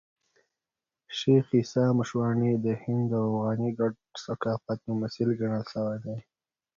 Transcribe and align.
شېخ 1.17 1.45
عیسي 1.57 1.85
مشواڼي 1.97 2.51
د 2.65 2.67
هندي 2.83 3.15
او 3.21 3.27
افغاني 3.35 3.69
ګډ 3.79 3.93
ثقافت 4.25 4.79
ممثل 4.89 5.29
ګڼل 5.39 5.63
سوى 5.73 5.97
دئ. 6.03 6.19